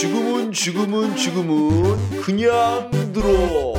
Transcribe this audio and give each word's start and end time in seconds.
지금은 0.00 0.52
지금은 0.52 1.16
지금은 1.16 2.20
그냥 2.22 2.88
들어. 3.12 3.74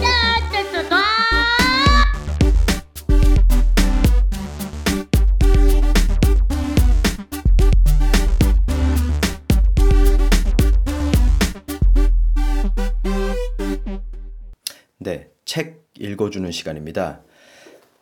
네, 14.97 15.31
책 15.45 15.87
읽어주는 15.97 16.51
시간입니다. 16.51 17.21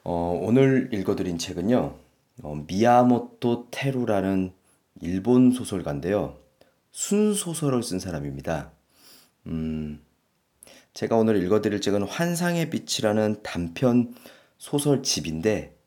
어, 0.04 0.42
오늘 0.42 0.90
읽어드린 0.92 1.38
책은요, 1.38 1.96
어, 2.42 2.64
미야모토 2.68 3.68
테루라는 3.70 4.54
일본 5.02 5.52
소설가인데요. 5.52 6.47
순소설을 6.98 7.84
쓴 7.84 8.00
사람입니다. 8.00 8.72
음, 9.46 10.02
제가 10.96 11.16
오늘 11.16 11.42
읽어드릴 11.44 11.80
책은 11.80 12.02
환상의 12.02 12.72
빛이라는 12.72 13.44
단편 13.44 14.16
소설집인데, 14.58 15.78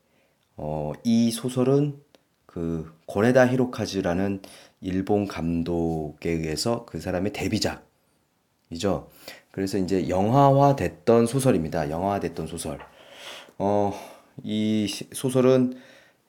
어, 0.55 0.93
이 1.03 1.31
소설은 1.31 2.01
그 2.45 2.97
고레다 3.07 3.47
히로카즈라는 3.49 4.41
일본 4.79 5.27
감독에 5.27 6.29
의해서 6.29 6.85
그 6.85 7.01
사람의 7.01 7.33
데뷔작이죠. 7.33 9.09
그래서 9.51 9.77
이제 9.79 10.07
영화화 10.07 10.77
됐던 10.77 11.25
소설입니다. 11.25 11.89
영화화 11.89 12.21
됐던 12.21 12.47
소설. 12.47 12.79
어, 13.57 13.91
이 14.43 14.87
소설은 15.11 15.73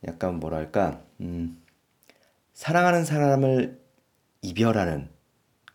약간 0.08 0.40
뭐랄까, 0.40 1.04
음, 1.20 1.62
사랑하는 2.52 3.04
사람을 3.04 3.81
이별하는 4.42 5.08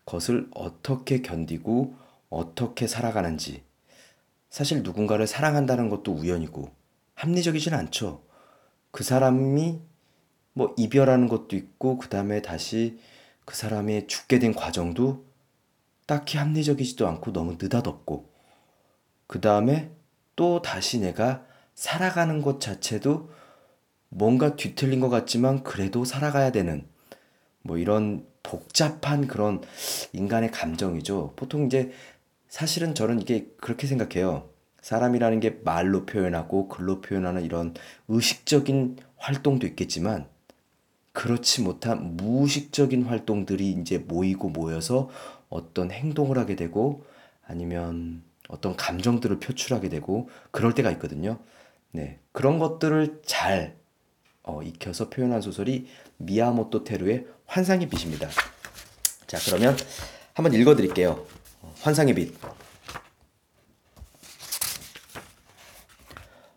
것을 0.04 0.48
어떻게 0.54 1.20
견디고 1.22 1.94
어떻게 2.30 2.86
살아가는지. 2.86 3.64
사실 4.50 4.82
누군가를 4.82 5.26
사랑한다는 5.26 5.88
것도 5.88 6.12
우연이고 6.12 6.70
합리적이진 7.14 7.74
않죠. 7.74 8.24
그 8.90 9.04
사람이 9.04 9.80
뭐 10.52 10.74
이별하는 10.76 11.28
것도 11.28 11.56
있고 11.56 11.98
그 11.98 12.08
다음에 12.08 12.42
다시 12.42 12.98
그 13.44 13.54
사람이 13.54 14.06
죽게 14.06 14.38
된 14.38 14.54
과정도 14.54 15.26
딱히 16.06 16.38
합리적이지도 16.38 17.06
않고 17.06 17.32
너무 17.32 17.52
느닷없고 17.60 18.32
그 19.26 19.40
다음에 19.40 19.90
또 20.36 20.62
다시 20.62 21.00
내가 21.00 21.44
살아가는 21.74 22.40
것 22.42 22.60
자체도 22.60 23.30
뭔가 24.08 24.56
뒤틀린 24.56 25.00
것 25.00 25.10
같지만 25.10 25.62
그래도 25.62 26.04
살아가야 26.04 26.50
되는 26.50 26.88
뭐 27.62 27.76
이런 27.76 28.26
복잡한 28.48 29.26
그런 29.26 29.60
인간의 30.14 30.50
감정이죠. 30.50 31.34
보통 31.36 31.66
이제 31.66 31.92
사실은 32.48 32.94
저는 32.94 33.20
이게 33.20 33.46
그렇게 33.60 33.86
생각해요. 33.86 34.48
사람이라는 34.80 35.40
게 35.40 35.60
말로 35.64 36.06
표현하고 36.06 36.68
글로 36.68 37.02
표현하는 37.02 37.44
이런 37.44 37.74
의식적인 38.08 38.96
활동도 39.18 39.66
있겠지만 39.66 40.26
그렇지 41.12 41.60
못한 41.60 42.16
무의식적인 42.16 43.02
활동들이 43.02 43.72
이제 43.72 43.98
모이고 43.98 44.48
모여서 44.48 45.10
어떤 45.50 45.90
행동을 45.90 46.38
하게 46.38 46.56
되고 46.56 47.04
아니면 47.46 48.22
어떤 48.48 48.76
감정들을 48.76 49.40
표출하게 49.40 49.90
되고 49.90 50.30
그럴 50.52 50.74
때가 50.74 50.90
있거든요. 50.92 51.38
네. 51.92 52.18
그런 52.32 52.58
것들을 52.58 53.20
잘 53.26 53.76
어, 54.42 54.62
익혀서 54.62 55.10
표현한 55.10 55.42
소설이 55.42 55.86
미야모토 56.16 56.84
테루의 56.84 57.26
환상의 57.48 57.88
빛입니다. 57.88 58.28
자, 59.26 59.38
그러면 59.44 59.76
한번 60.34 60.52
읽어 60.54 60.76
드릴게요. 60.76 61.26
환상의 61.80 62.14
빛. 62.14 62.34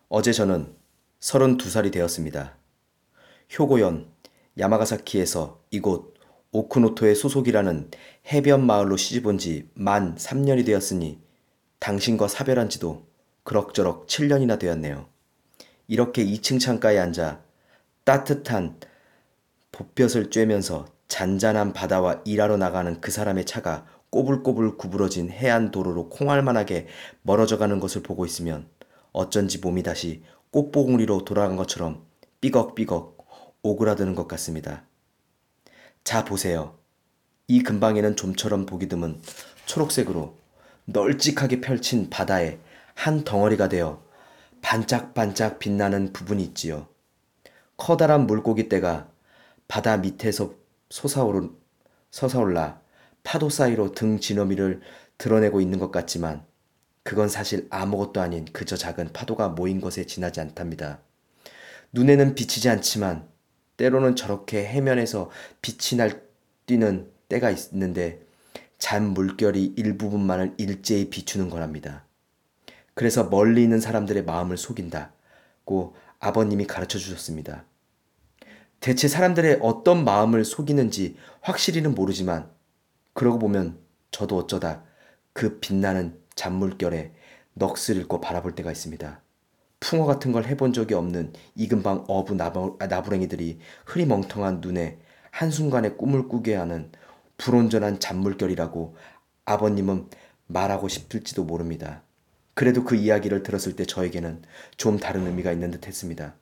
어제 0.08 0.32
저는 0.32 0.74
32살이 1.20 1.90
되었습니다. 1.92 2.56
효고현 3.58 4.06
야마가사키에서 4.58 5.62
이곳 5.70 6.14
오크노토의 6.52 7.14
소속이라는 7.14 7.90
해변 8.30 8.66
마을로 8.66 8.96
시집온 8.98 9.38
지 9.38 9.70
만 9.74 10.14
3년이 10.16 10.66
되었으니 10.66 11.18
당신과 11.78 12.28
사별한 12.28 12.68
지도 12.68 13.06
그럭저럭 13.44 14.06
7년이나 14.06 14.58
되었네요. 14.58 15.08
이렇게 15.88 16.24
2층 16.24 16.60
창가에 16.60 16.98
앉아 16.98 17.42
따뜻한 18.04 18.78
봇볕을 19.72 20.30
쬐면서 20.30 20.86
잔잔한 21.08 21.72
바다와 21.72 22.22
일하러 22.24 22.56
나가는 22.56 23.00
그 23.00 23.10
사람의 23.10 23.46
차가 23.46 23.86
꼬불꼬불 24.10 24.76
구부러진 24.76 25.30
해안 25.30 25.70
도로로 25.70 26.10
콩알만하게 26.10 26.86
멀어져 27.22 27.56
가는 27.56 27.80
것을 27.80 28.02
보고 28.02 28.26
있으면 28.26 28.68
어쩐지 29.12 29.58
몸이 29.58 29.82
다시 29.82 30.22
꽃봉우리로 30.50 31.24
돌아간 31.24 31.56
것처럼 31.56 32.04
삐걱삐걱 32.42 33.16
오그라드는 33.62 34.14
것 34.14 34.28
같습니다. 34.28 34.84
자 36.04 36.24
보세요. 36.24 36.78
이 37.48 37.62
근방에는 37.62 38.16
좀처럼 38.16 38.66
보기 38.66 38.88
드문 38.88 39.20
초록색으로 39.66 40.36
널찍하게 40.84 41.60
펼친 41.60 42.10
바다에 42.10 42.58
한 42.94 43.24
덩어리가 43.24 43.68
되어 43.68 44.02
반짝반짝 44.60 45.58
빛나는 45.58 46.12
부분이 46.12 46.42
있지요. 46.44 46.88
커다란 47.76 48.26
물고기 48.26 48.68
떼가 48.68 49.11
바다 49.72 49.96
밑에서 49.96 50.54
솟아오르, 50.90 51.48
솟아올라 52.10 52.82
파도 53.22 53.48
사이로 53.48 53.92
등 53.92 54.20
지너미를 54.20 54.82
드러내고 55.16 55.62
있는 55.62 55.78
것 55.78 55.90
같지만 55.90 56.44
그건 57.04 57.30
사실 57.30 57.68
아무것도 57.70 58.20
아닌 58.20 58.44
그저 58.52 58.76
작은 58.76 59.14
파도가 59.14 59.48
모인 59.48 59.80
것에 59.80 60.04
지나지 60.04 60.42
않답니다. 60.42 61.00
눈에는 61.92 62.34
비치지 62.34 62.68
않지만 62.68 63.26
때로는 63.78 64.14
저렇게 64.14 64.66
해면에서 64.66 65.30
빛이 65.62 65.96
날 65.96 66.22
뛰는 66.66 67.10
때가 67.30 67.50
있는데 67.50 68.20
잔 68.76 69.14
물결이 69.14 69.72
일부분만을 69.78 70.56
일제히 70.58 71.08
비추는 71.08 71.48
거랍니다. 71.48 72.04
그래서 72.92 73.24
멀리 73.24 73.62
있는 73.62 73.80
사람들의 73.80 74.26
마음을 74.26 74.58
속인다고 74.58 75.96
아버님이 76.18 76.66
가르쳐 76.66 76.98
주셨습니다. 76.98 77.64
대체 78.82 79.06
사람들의 79.06 79.60
어떤 79.62 80.04
마음을 80.04 80.44
속이는지 80.44 81.16
확실히는 81.40 81.94
모르지만 81.94 82.50
그러고 83.12 83.38
보면 83.38 83.78
저도 84.10 84.36
어쩌다 84.36 84.82
그 85.32 85.60
빛나는 85.60 86.18
잔물결에 86.34 87.12
넋을 87.54 87.96
잃고 87.96 88.20
바라볼 88.20 88.56
때가 88.56 88.72
있습니다. 88.72 89.22
풍어 89.78 90.04
같은 90.04 90.32
걸 90.32 90.46
해본 90.46 90.72
적이 90.72 90.94
없는 90.94 91.32
이근방 91.54 92.06
어부 92.08 92.34
나부, 92.34 92.76
나부랭이들이 92.80 93.60
흐리멍텅한 93.86 94.60
눈에 94.60 94.98
한순간에 95.30 95.90
꿈을 95.90 96.26
꾸게 96.26 96.56
하는 96.56 96.90
불온전한 97.38 98.00
잔물결이라고 98.00 98.96
아버님은 99.44 100.08
말하고 100.48 100.88
싶을지도 100.88 101.44
모릅니다. 101.44 102.02
그래도 102.54 102.82
그 102.82 102.96
이야기를 102.96 103.44
들었을 103.44 103.76
때 103.76 103.84
저에게는 103.84 104.42
좀 104.76 104.98
다른 104.98 105.24
의미가 105.28 105.52
있는 105.52 105.70
듯 105.70 105.86
했습니다. 105.86 106.34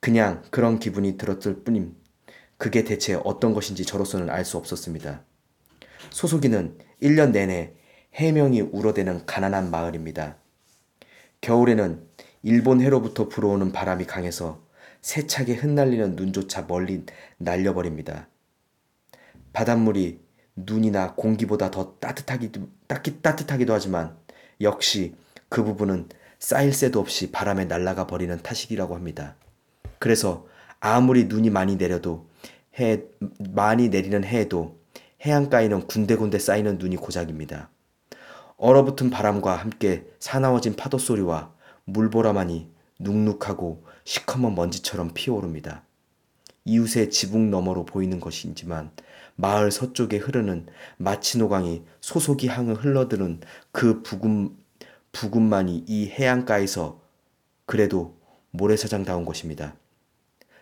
그냥 0.00 0.42
그런 0.50 0.78
기분이 0.78 1.16
들었을 1.16 1.64
뿐임 1.64 1.96
그게 2.58 2.84
대체 2.84 3.14
어떤 3.24 3.54
것인지 3.54 3.84
저로서는 3.84 4.30
알 4.30 4.44
수 4.44 4.56
없었습니다. 4.56 5.22
소속이는 6.10 6.78
1년 7.02 7.32
내내 7.32 7.74
해명이 8.14 8.60
울어대는 8.62 9.26
가난한 9.26 9.70
마을입니다. 9.70 10.36
겨울에는 11.40 12.06
일본 12.42 12.80
해로부터 12.80 13.28
불어오는 13.28 13.72
바람이 13.72 14.06
강해서 14.06 14.64
세차게 15.02 15.54
흩날리는 15.54 16.16
눈조차 16.16 16.62
멀리 16.66 17.04
날려버립니다. 17.38 18.28
바닷물이 19.52 20.20
눈이나 20.56 21.14
공기보다 21.14 21.70
더 21.70 21.98
따뜻하기도, 21.98 22.68
따뜻하기도 22.88 23.74
하지만 23.74 24.16
역시 24.60 25.14
그 25.48 25.62
부분은 25.62 26.08
쌓일 26.38 26.72
새도 26.72 27.00
없이 27.00 27.30
바람에 27.30 27.66
날아가 27.66 28.06
버리는 28.06 28.36
탓이라고 28.42 28.94
합니다. 28.94 29.36
그래서 29.98 30.46
아무리 30.80 31.24
눈이 31.24 31.50
많이 31.50 31.76
내려도 31.76 32.28
해, 32.78 33.02
많이 33.50 33.88
내리는 33.88 34.22
해에도 34.24 34.78
해안가에는 35.24 35.86
군데군데 35.86 36.38
쌓이는 36.38 36.78
눈이 36.78 36.96
고작입니다. 36.96 37.70
얼어붙은 38.58 39.10
바람과 39.10 39.56
함께 39.56 40.06
사나워진 40.18 40.76
파도 40.76 40.98
소리와 40.98 41.52
물보라만이 41.84 42.70
눅눅하고 42.98 43.84
시커먼 44.04 44.54
먼지처럼 44.54 45.10
피어오릅니다. 45.14 45.82
이웃의 46.64 47.10
지붕 47.10 47.50
너머로 47.50 47.84
보이는 47.84 48.18
것이지만 48.18 48.90
마을 49.36 49.70
서쪽에 49.70 50.16
흐르는 50.16 50.66
마치노강이 50.96 51.82
소속이 52.00 52.48
향을 52.48 52.74
흘러드는 52.74 53.40
그 53.70 54.02
부근, 54.02 54.56
부근만이 55.12 55.84
이 55.86 56.08
해안가에서 56.08 57.00
그래도 57.66 58.16
모래사장다운 58.50 59.24
것입니다. 59.24 59.76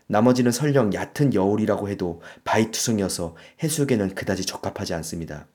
나머지는 0.06 0.52
설령 0.52 0.92
얕은 0.92 1.34
여울이라고 1.34 1.88
해도 1.88 2.20
바위투성이어서 2.44 3.36
해수욕에는 3.62 4.14
그다지 4.14 4.44
적합하지 4.44 4.94
않습니다. 4.94 5.46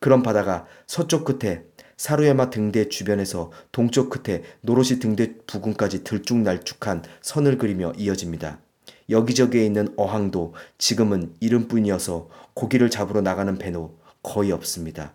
그런 0.00 0.22
바다가 0.22 0.66
서쪽 0.86 1.24
끝에 1.24 1.64
사루야마 1.96 2.50
등대 2.50 2.88
주변에서 2.88 3.52
동쪽 3.70 4.10
끝에 4.10 4.42
노로시 4.62 4.98
등대 4.98 5.36
부근까지 5.46 6.02
들쭉날쭉한 6.02 7.04
선을 7.20 7.58
그리며 7.58 7.92
이어집니다. 7.96 8.60
여기저기에 9.08 9.64
있는 9.64 9.92
어항도 9.96 10.54
지금은 10.78 11.34
이름뿐이어서 11.40 12.28
고기를 12.54 12.90
잡으러 12.90 13.20
나가는 13.20 13.56
배도 13.58 13.98
거의 14.22 14.50
없습니다. 14.52 15.14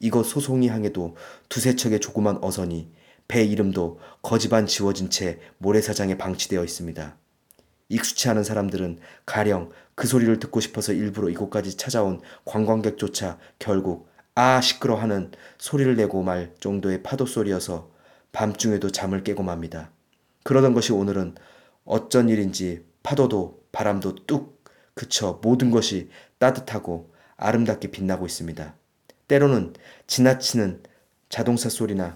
이곳 0.00 0.24
소송이 0.24 0.68
항에도 0.68 1.16
두세 1.48 1.74
척의 1.74 2.00
조그만 2.00 2.38
어선이 2.42 2.92
배 3.26 3.42
이름도 3.42 3.98
거지반 4.22 4.66
지워진 4.66 5.10
채 5.10 5.40
모래사장에 5.58 6.16
방치되어 6.18 6.62
있습니다. 6.62 7.16
익숙치 7.88 8.28
않은 8.28 8.44
사람들은 8.44 8.98
가령 9.26 9.70
그 9.94 10.06
소리를 10.06 10.38
듣고 10.38 10.60
싶어서 10.60 10.92
일부러 10.92 11.28
이곳까지 11.28 11.76
찾아온 11.76 12.20
관광객조차 12.44 13.38
결국 13.58 14.08
아 14.34 14.60
시끄러 14.60 14.94
하는 14.94 15.32
소리를 15.58 15.96
내고 15.96 16.22
말 16.22 16.54
정도의 16.60 17.02
파도 17.02 17.26
소리여서 17.26 17.90
밤중에도 18.32 18.90
잠을 18.90 19.24
깨고 19.24 19.42
맙니다. 19.42 19.90
그러던 20.44 20.74
것이 20.74 20.92
오늘은 20.92 21.34
어쩐 21.84 22.28
일인지 22.28 22.84
파도도 23.02 23.64
바람도 23.72 24.26
뚝 24.26 24.62
그쳐 24.94 25.40
모든 25.42 25.70
것이 25.70 26.10
따뜻하고 26.38 27.12
아름답게 27.36 27.90
빛나고 27.90 28.26
있습니다. 28.26 28.74
때로는 29.26 29.74
지나치는 30.06 30.82
자동차 31.28 31.68
소리나 31.68 32.14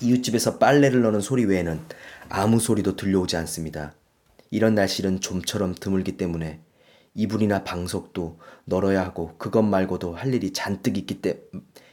이웃집에서 0.00 0.58
빨래를 0.58 1.02
넣는 1.02 1.20
소리 1.20 1.44
외에는 1.44 1.80
아무 2.28 2.58
소리도 2.58 2.96
들려오지 2.96 3.36
않습니다. 3.36 3.94
이런 4.52 4.74
날씨는 4.74 5.20
좀처럼 5.20 5.74
드물기 5.74 6.18
때문에 6.18 6.60
이불이나 7.14 7.64
방석도 7.64 8.38
널어야 8.66 9.02
하고 9.02 9.34
그것 9.38 9.62
말고도 9.62 10.14
할 10.14 10.34
일이 10.34 10.52
잔뜩 10.52 10.98
있기, 10.98 11.22
때, 11.22 11.40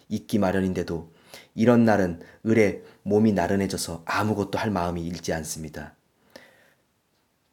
있기 0.09 0.39
마련인데도 0.39 1.13
이런 1.55 1.85
날은 1.85 2.19
을에 2.45 2.83
몸이 3.03 3.31
나른해져서 3.31 4.03
아무것도 4.05 4.59
할 4.59 4.71
마음이 4.71 5.01
일지 5.05 5.31
않습니다. 5.31 5.95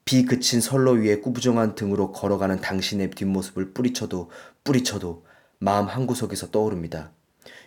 비 0.05 0.25
그친 0.25 0.61
선로 0.61 0.93
위에 0.93 1.20
꾸부정한 1.20 1.76
등으로 1.76 2.11
걸어가는 2.11 2.61
당신의 2.61 3.11
뒷모습을 3.11 3.75
뿌리쳐도 3.75 4.31
뿌리쳐도 4.64 5.25
마음 5.58 5.87
한구석에서 5.87 6.50
떠오릅니다. 6.50 7.12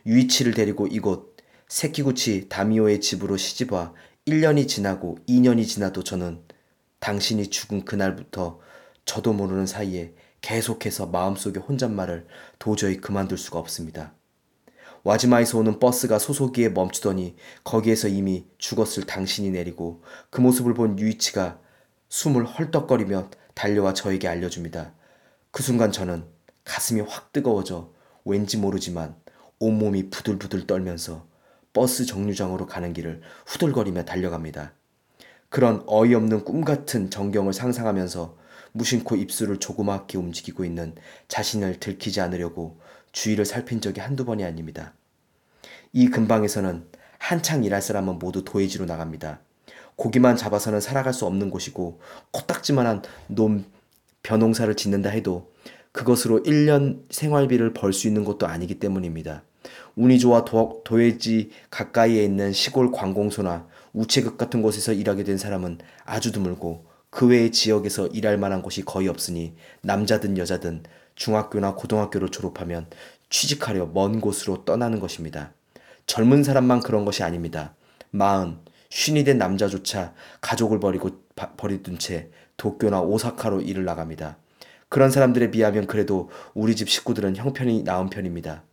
유이치를 0.05 0.53
데리고 0.53 0.87
이곳 0.87 1.37
새끼구치 1.69 2.49
다미오의 2.49 2.99
집으로 2.99 3.37
시집와 3.37 3.93
1년이 4.27 4.67
지나고 4.67 5.17
2년이 5.27 5.65
지나도 5.65 6.03
저는 6.03 6.43
당신이 6.99 7.49
죽은 7.49 7.85
그날부터 7.85 8.59
저도 9.05 9.33
모르는 9.33 9.65
사이에 9.65 10.13
계속해서 10.41 11.07
마음속의 11.07 11.63
혼잣말을 11.63 12.27
도저히 12.59 12.97
그만둘 12.97 13.37
수가 13.37 13.59
없습니다. 13.59 14.13
와지마에서 15.03 15.57
오는 15.57 15.79
버스가 15.79 16.19
소소기에 16.19 16.69
멈추더니 16.69 17.35
거기에서 17.63 18.07
이미 18.07 18.45
죽었을 18.57 19.05
당신이 19.05 19.49
내리고 19.51 20.03
그 20.29 20.41
모습을 20.41 20.73
본 20.73 20.99
유이치가 20.99 21.59
숨을 22.09 22.45
헐떡거리며 22.45 23.29
달려와 23.53 23.93
저에게 23.93 24.27
알려줍니다. 24.27 24.93
그 25.51 25.63
순간 25.63 25.91
저는 25.91 26.25
가슴이 26.65 27.01
확 27.01 27.31
뜨거워져 27.31 27.93
왠지 28.25 28.57
모르지만 28.57 29.15
온몸이 29.59 30.09
부들부들 30.09 30.67
떨면서 30.67 31.27
버스 31.73 32.05
정류장으로 32.05 32.65
가는 32.65 32.93
길을 32.93 33.21
후들거리며 33.45 34.05
달려갑니다. 34.05 34.73
그런 35.49 35.83
어이없는 35.87 36.43
꿈 36.45 36.63
같은 36.63 37.09
전경을 37.09 37.53
상상하면서 37.53 38.37
무심코 38.71 39.15
입술을 39.15 39.57
조그맣게 39.57 40.17
움직이고 40.17 40.63
있는 40.63 40.95
자신을 41.27 41.79
들키지 41.79 42.21
않으려고 42.21 42.79
주위를 43.11 43.45
살핀 43.45 43.81
적이 43.81 44.01
한두 44.01 44.25
번이 44.25 44.43
아닙니다. 44.43 44.93
이 45.91 46.07
근방에서는 46.07 46.85
한창 47.17 47.63
일할 47.63 47.81
사람은 47.81 48.19
모두 48.19 48.43
도해지로 48.45 48.85
나갑니다. 48.85 49.39
고기만 49.95 50.37
잡아서는 50.37 50.79
살아갈 50.79 51.13
수 51.13 51.25
없는 51.25 51.49
곳이고 51.49 51.99
코딱지만한 52.31 53.01
놈 53.27 53.65
벼농사를 54.23 54.73
짓는다 54.75 55.09
해도 55.09 55.51
그것으로 55.91 56.43
1년 56.43 57.03
생활비를 57.09 57.73
벌 57.73 57.91
수 57.91 58.07
있는 58.07 58.23
것도 58.23 58.47
아니기 58.47 58.79
때문입니다. 58.79 59.43
운이 59.95 60.19
좋아 60.19 60.45
도, 60.45 60.81
도해지 60.85 61.49
가까이에 61.69 62.23
있는 62.23 62.53
시골 62.53 62.91
관공소나 62.91 63.67
우체국 63.93 64.37
같은 64.37 64.61
곳에서 64.61 64.93
일하게 64.93 65.23
된 65.23 65.37
사람은 65.37 65.79
아주 66.05 66.31
드물고 66.31 66.85
그 67.09 67.27
외의 67.27 67.51
지역에서 67.51 68.07
일할 68.07 68.37
만한 68.37 68.61
곳이 68.61 68.83
거의 68.85 69.07
없으니 69.07 69.55
남자든 69.81 70.37
여자든 70.37 70.83
중학교나 71.15 71.75
고등학교를 71.75 72.29
졸업하면 72.29 72.87
취직하려 73.29 73.87
먼 73.87 74.21
곳으로 74.21 74.63
떠나는 74.65 74.99
것입니다. 74.99 75.53
젊은 76.05 76.43
사람만 76.43 76.81
그런 76.81 77.05
것이 77.05 77.23
아닙니다. 77.23 77.75
마흔, 78.11 78.59
쉰이 78.89 79.23
된 79.23 79.37
남자조차 79.37 80.13
가족을 80.41 80.79
버리고 80.79 81.21
바, 81.35 81.51
버리둔 81.53 81.99
채 81.99 82.29
도쿄나 82.57 83.01
오사카로 83.01 83.61
일을 83.61 83.85
나갑니다. 83.85 84.37
그런 84.89 85.11
사람들에 85.11 85.51
비하면 85.51 85.85
그래도 85.85 86.29
우리 86.55 86.75
집 86.75 86.89
식구들은 86.89 87.35
형편이 87.35 87.83
나은 87.83 88.09
편입니다. 88.09 88.63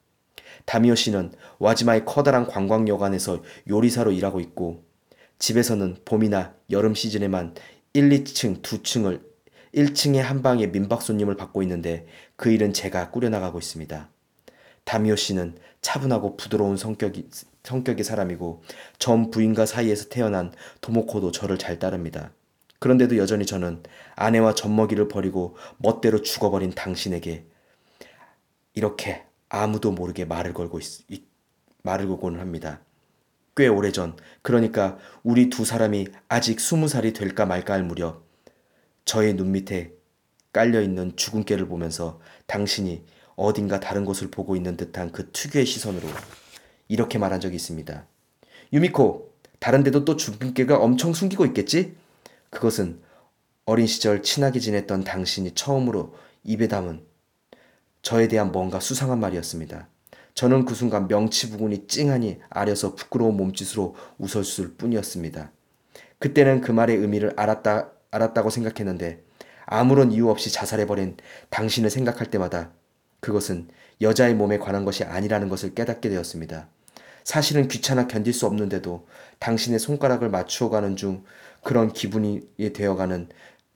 다미오 0.65 0.95
씨는 0.95 1.33
와지마의 1.59 2.07
커다란 2.07 2.47
관광 2.47 2.89
여관에서 2.89 3.43
요리사로 3.69 4.13
일하고 4.13 4.41
있고 4.41 4.86
집에서는 5.39 5.99
봄이나 6.05 6.55
여름 6.71 6.95
시즌에만 6.95 7.55
1, 7.93 8.11
2층, 8.11 8.63
2층을 8.63 9.21
1층에 9.75 10.19
한 10.19 10.43
방에 10.43 10.67
민박 10.67 11.03
손님을 11.03 11.37
받고 11.37 11.63
있는데 11.63 12.07
그 12.37 12.51
일은 12.51 12.73
제가 12.73 13.11
꾸려나가고 13.11 13.59
있습니다. 13.59 14.09
다미오 14.85 15.17
씨는 15.17 15.57
차분하고 15.83 16.37
부드러운 16.37 16.77
성격이, 16.77 17.29
성격의 17.63 18.05
사람이고 18.05 18.63
전 18.99 19.31
부인과 19.31 19.67
사이에서 19.67 20.09
태어난 20.09 20.53
도모코도 20.81 21.33
저를 21.33 21.59
잘 21.59 21.79
따릅니다. 21.79 22.33
그런데도 22.79 23.17
여전히 23.17 23.47
저는 23.47 23.83
아내와 24.15 24.55
젖먹이를 24.55 25.09
버리고 25.09 25.57
멋대로 25.79 26.23
죽어버린 26.23 26.73
당신에게 26.73 27.47
이렇게 28.75 29.25
아무도 29.49 29.93
모르게 29.93 30.25
말을 30.25 30.55
걸고 30.55 30.79
있, 30.79 31.25
말을 31.83 32.09
걸고는 32.09 32.41
합니다. 32.41 32.81
꽤 33.57 33.69
오래전, 33.69 34.17
그러니까 34.43 34.99
우리 35.23 35.49
두 35.49 35.65
사람이 35.65 36.09
아직 36.29 36.61
스무 36.61 36.89
살이 36.89 37.13
될까 37.13 37.47
말까 37.47 37.73
할 37.73 37.83
무렵, 37.83 38.23
저의 39.07 39.35
눈 39.35 39.53
밑에 39.53 39.93
깔려있는 40.53 41.17
주근깨를 41.17 41.67
보면서 41.67 42.21
당신이 42.47 43.05
어딘가 43.35 43.81
다른 43.81 44.05
곳을 44.05 44.31
보고 44.31 44.57
있는 44.57 44.77
듯한 44.77 45.11
그 45.13 45.31
특유의 45.31 45.65
시선으로 45.67 46.07
이렇게 46.89 47.19
말한 47.19 47.41
적이 47.41 47.57
있습니다. 47.57 48.07
유미코, 48.73 49.33
다른 49.59 49.83
데도 49.83 50.05
또 50.05 50.17
주근깨가 50.17 50.79
엄청 50.79 51.13
숨기고 51.13 51.47
있겠지? 51.47 51.97
그것은 52.51 53.01
어린 53.65 53.87
시절 53.87 54.23
친하게 54.23 54.61
지냈던 54.61 55.05
당신이 55.05 55.53
처음으로 55.53 56.15
입에 56.45 56.69
담은 56.69 57.05
저에 58.03 58.29
대한 58.29 58.53
뭔가 58.53 58.81
수상한 58.81 59.19
말이었습니다. 59.19 59.89
저는 60.37 60.67
그 60.67 60.75
순간 60.75 61.09
명치 61.09 61.51
부근이 61.51 61.87
찡하니 61.87 62.41
아려서 62.51 62.95
부끄러운 62.95 63.39
몸짓으로 63.39 63.97
웃었을 64.19 64.75
뿐이었습니다. 64.75 65.51
그때는 66.19 66.61
그 66.61 66.73
말의 66.73 66.99
의미를 66.99 67.33
알았다, 67.37 67.91
알았다고 68.11 68.51
생각했는데 68.51 69.25
아무런 69.65 70.13
이유 70.13 70.29
없이 70.29 70.53
자살해버린 70.53 71.17
당신을 71.49 71.89
생각할 71.89 72.31
때마다 72.31 72.73
그것은 73.21 73.69
여자의 74.03 74.35
몸에 74.35 74.59
관한 74.59 74.85
것이 74.85 75.05
아니라는 75.05 75.49
것을 75.49 75.75
깨닫게 75.75 76.11
되었습니다. 76.11 76.69
사실은 77.25 77.67
귀찮아 77.67 78.07
견딜 78.07 78.35
수 78.35 78.45
없는데도 78.45 79.07
당신의 79.39 79.79
손가락을 79.79 80.29
맞추어가는 80.29 80.97
중 80.97 81.25
그런 81.65 81.95
기분이 81.95 82.47
되어가는 82.75 83.31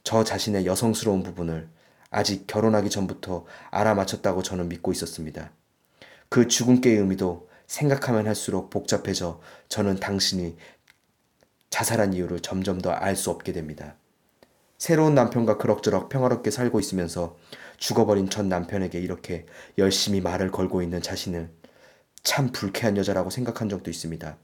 저 0.04 0.24
자신의 0.24 0.66
여성스러운 0.66 1.22
부분을 1.22 1.70
아직 2.10 2.46
결혼하기 2.46 2.90
전부터 2.90 3.46
알아맞혔다고 3.70 4.42
저는 4.42 4.68
믿고 4.68 4.92
있었습니다. 4.92 5.52
그 6.30 6.48
죽음께의 6.48 6.96
의미도 6.98 7.48
생각하면 7.66 8.26
할수록 8.26 8.70
복잡해져 8.70 9.40
저는 9.68 9.96
당신이 10.00 10.56
자살한 11.70 12.14
이유를 12.14 12.40
점점 12.40 12.80
더 12.80 12.92
알 12.92 13.16
수 13.16 13.30
없게 13.30 13.52
됩니다. 13.52 13.96
새로운 14.78 15.14
남편과 15.14 15.58
그럭저럭 15.58 16.08
평화롭게 16.08 16.50
살고 16.50 16.80
있으면서 16.80 17.36
죽어버린 17.78 18.30
전 18.30 18.48
남편에게 18.48 18.98
이렇게 19.00 19.46
열심히 19.78 20.20
말을 20.20 20.50
걸고 20.52 20.82
있는 20.82 21.02
자신을 21.02 21.50
참 22.22 22.52
불쾌한 22.52 22.96
여자라고 22.96 23.30
생각한 23.30 23.68
적도 23.68 23.90
있습니다. 23.90 24.36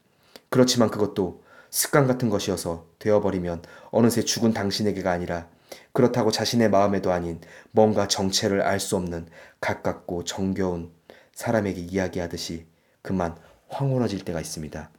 그렇지만 0.50 0.90
그것도 0.90 1.45
습관 1.71 2.07
같은 2.07 2.28
것이어서 2.31 2.87
되어버리면 2.99 3.62
어느새 3.93 4.23
죽은 4.23 4.52
당신에게가 4.52 5.11
아니라 5.11 5.49
그렇다고 5.93 6.31
자신의 6.33 6.71
마음에도 6.71 7.12
아닌 7.12 7.40
뭔가 7.73 8.09
정체를 8.09 8.62
알 8.62 8.81
수 8.81 8.97
없는 8.97 9.28
가깝고 9.61 10.25
정겨운 10.25 10.93
사람에게 11.37 11.83
이야기하듯이 11.83 12.66
그만 13.02 13.37
황홀해질 13.69 14.25
때가 14.25 14.40
있습니다. 14.40 14.90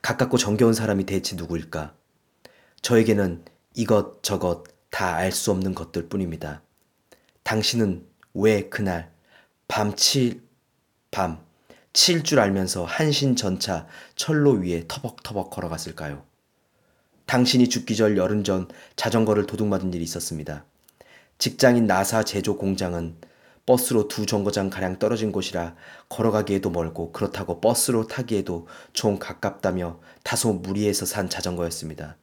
가깝고 0.00 0.38
정겨운 0.38 0.72
사람이 0.72 1.04
대체 1.04 1.36
누구일까? 1.36 1.94
저에게는 2.80 3.44
이것 3.74 4.22
저것 4.22 4.64
다 4.88 5.16
알 5.16 5.32
수 5.32 5.50
없는 5.50 5.74
것들 5.74 6.08
뿐입니다. 6.08 6.62
당신은 7.42 8.06
왜 8.32 8.68
그날 8.70 9.12
밤 9.68 9.94
칠, 9.96 10.42
밤, 11.10 11.44
칠 11.92 12.22
줄 12.22 12.38
알면서 12.38 12.84
한신 12.84 13.36
전차 13.36 13.86
철로 14.14 14.52
위에 14.52 14.84
터벅터벅 14.86 15.50
걸어갔을까요? 15.50 16.24
당신이 17.26 17.68
죽기 17.68 17.96
전 17.96 18.16
열흘 18.16 18.44
전 18.44 18.68
자전거를 18.94 19.46
도둑맞은 19.46 19.92
일이 19.92 20.04
있었습니다. 20.04 20.64
직장인 21.38 21.86
나사 21.86 22.22
제조 22.22 22.56
공장은 22.56 23.16
버스로 23.66 24.08
두 24.08 24.26
정거장 24.26 24.70
가량 24.70 24.98
떨어진 24.98 25.32
곳이라 25.32 25.74
걸어가기에도 26.08 26.70
멀고 26.70 27.12
그렇다고 27.12 27.60
버스로 27.60 28.06
타기에도 28.06 28.68
좀 28.92 29.18
가깝다며 29.18 30.00
다소 30.22 30.52
무리해서 30.52 31.04
산 31.04 31.28
자전거였습니다. 31.28 32.16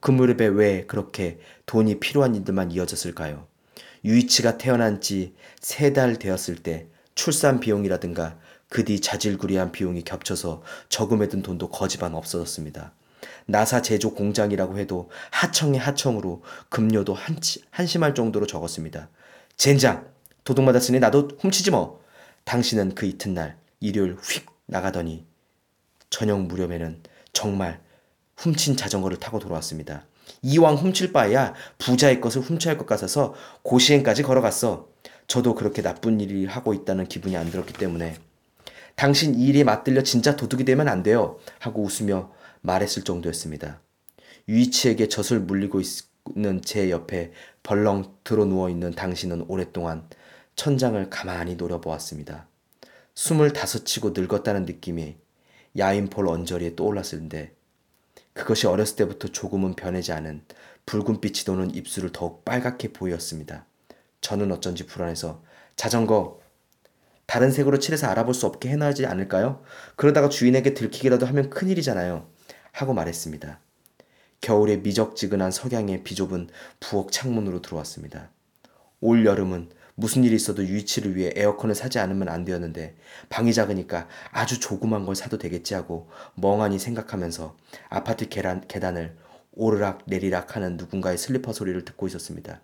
그 0.00 0.10
무렵에 0.12 0.46
왜 0.48 0.86
그렇게 0.86 1.38
돈이 1.66 1.98
필요한 1.98 2.34
일들만 2.34 2.70
이어졌을까요? 2.70 3.46
유이치가 4.04 4.58
태어난 4.58 5.00
지 5.00 5.34
세 5.60 5.92
달 5.92 6.16
되었을 6.18 6.56
때 6.56 6.86
출산 7.14 7.58
비용이라든가 7.60 8.38
그 8.68 8.84
뒤 8.84 9.00
자질구리한 9.00 9.72
비용이 9.72 10.02
겹쳐서 10.02 10.62
저금해 10.88 11.28
둔 11.28 11.42
돈도 11.42 11.70
거지반 11.70 12.14
없어졌습니다. 12.14 12.92
나사 13.46 13.82
제조 13.82 14.14
공장이라고 14.14 14.78
해도 14.78 15.10
하청의 15.30 15.80
하청으로 15.80 16.42
급료도 16.68 17.14
한치, 17.14 17.62
한심할 17.70 18.14
정도로 18.14 18.46
적었습니다. 18.46 19.08
젠장! 19.56 20.13
도둑맞았으니 20.44 21.00
나도 21.00 21.30
훔치지 21.38 21.70
뭐! 21.70 22.02
당신은 22.44 22.94
그 22.94 23.06
이튿날 23.06 23.56
일요일 23.80 24.16
휙 24.22 24.46
나가더니 24.66 25.24
저녁 26.10 26.42
무렵에는 26.42 27.02
정말 27.32 27.80
훔친 28.36 28.76
자전거를 28.76 29.18
타고 29.18 29.38
돌아왔습니다. 29.38 30.06
이왕 30.42 30.76
훔칠 30.76 31.12
바에야 31.12 31.54
부자의 31.78 32.20
것을 32.20 32.42
훔쳐야 32.42 32.72
할 32.72 32.78
것 32.78 32.86
같아서 32.86 33.34
고시행까지 33.62 34.22
걸어갔어. 34.22 34.88
저도 35.26 35.54
그렇게 35.54 35.80
나쁜 35.80 36.20
일을 36.20 36.48
하고 36.48 36.74
있다는 36.74 37.06
기분이 37.06 37.36
안 37.36 37.50
들었기 37.50 37.72
때문에 37.72 38.16
당신 38.94 39.34
이 39.34 39.46
일에 39.46 39.64
맞들려 39.64 40.02
진짜 40.02 40.36
도둑이 40.36 40.64
되면 40.64 40.88
안 40.88 41.02
돼요. 41.02 41.38
하고 41.58 41.82
웃으며 41.82 42.32
말했을 42.60 43.02
정도였습니다. 43.04 43.80
유이치에게 44.48 45.08
젖을 45.08 45.40
물리고 45.40 45.80
있는 46.36 46.60
제 46.62 46.90
옆에 46.90 47.32
벌렁 47.62 48.16
들어 48.24 48.44
누워 48.44 48.68
있는 48.68 48.92
당신은 48.92 49.46
오랫동안 49.48 50.08
천장을 50.56 51.08
가만히 51.10 51.56
노려보았습니다. 51.56 52.46
스물다섯 53.14 53.84
치고 53.86 54.10
늙었다는 54.10 54.64
느낌이 54.64 55.16
야인폴 55.78 56.28
언저리에 56.28 56.76
떠올랐을때 56.76 57.52
그것이 58.32 58.66
어렸을 58.66 58.96
때부터 58.96 59.28
조금은 59.28 59.74
변하지 59.74 60.12
않은 60.12 60.44
붉은빛이 60.86 61.44
도는 61.44 61.74
입술을 61.74 62.10
더욱 62.12 62.44
빨갛게 62.44 62.92
보였습니다. 62.92 63.66
저는 64.20 64.50
어쩐지 64.52 64.86
불안해서 64.86 65.42
자전거 65.76 66.40
다른 67.26 67.50
색으로 67.50 67.78
칠해서 67.78 68.06
알아볼 68.08 68.34
수 68.34 68.46
없게 68.46 68.68
해놔야지 68.70 69.06
않을까요? 69.06 69.62
그러다가 69.96 70.28
주인에게 70.28 70.74
들키기라도 70.74 71.26
하면 71.26 71.50
큰일이잖아요. 71.50 72.28
하고 72.72 72.92
말했습니다. 72.92 73.60
겨울에 74.40 74.76
미적지근한 74.78 75.50
석양의 75.50 76.04
비좁은 76.04 76.48
부엌 76.80 77.12
창문으로 77.12 77.62
들어왔습니다. 77.62 78.30
올 79.00 79.24
여름은 79.24 79.70
무슨 79.96 80.24
일이 80.24 80.34
있어도 80.34 80.64
유이치를 80.64 81.14
위해 81.14 81.32
에어컨을 81.36 81.74
사지 81.74 81.98
않으면 81.98 82.28
안 82.28 82.44
되었는데 82.44 82.96
방이 83.28 83.52
작으니까 83.52 84.08
아주 84.32 84.58
조그만 84.58 85.06
걸 85.06 85.14
사도 85.14 85.38
되겠지 85.38 85.74
하고 85.74 86.08
멍하니 86.34 86.78
생각하면서 86.78 87.56
아파트 87.88 88.28
계단, 88.28 88.66
계단을 88.66 89.16
오르락 89.52 90.02
내리락 90.06 90.56
하는 90.56 90.76
누군가의 90.76 91.16
슬리퍼 91.16 91.52
소리를 91.52 91.84
듣고 91.84 92.06
있었습니다. 92.08 92.60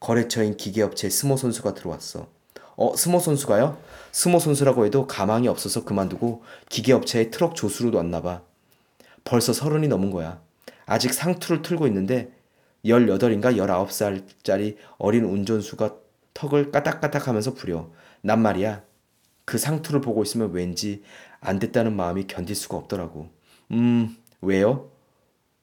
거래처인 0.00 0.56
기계업체 0.56 1.08
스모 1.08 1.36
선수가 1.36 1.74
들어왔어. 1.74 2.28
어, 2.76 2.96
스모 2.96 3.20
선수가요? 3.20 3.78
스모 4.12 4.38
선수라고 4.38 4.84
해도 4.84 5.06
가망이 5.06 5.48
없어서 5.48 5.84
그만두고 5.84 6.42
기계업체의 6.68 7.30
트럭 7.30 7.54
조수로도 7.54 7.96
왔나 7.98 8.20
봐. 8.22 8.42
벌써 9.24 9.52
서른이 9.52 9.88
넘은 9.88 10.10
거야. 10.10 10.40
아직 10.84 11.14
상투를 11.14 11.62
틀고 11.62 11.86
있는데 11.86 12.30
18인가 12.84 13.56
19살짜리 13.56 14.76
어린 14.98 15.24
운전수가 15.24 16.05
턱을 16.36 16.70
까딱까딱 16.70 17.28
하면서 17.28 17.54
부려. 17.54 17.90
난 18.20 18.42
말이야. 18.42 18.84
그 19.46 19.56
상투를 19.56 20.02
보고 20.02 20.22
있으면 20.22 20.52
왠지 20.52 21.02
안 21.40 21.58
됐다는 21.58 21.96
마음이 21.96 22.26
견딜 22.26 22.54
수가 22.54 22.76
없더라고. 22.76 23.30
음, 23.70 24.14
왜요? 24.42 24.90